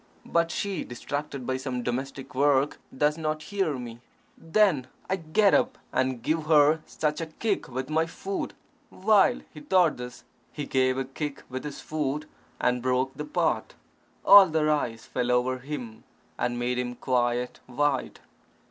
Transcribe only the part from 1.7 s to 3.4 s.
domestic work, does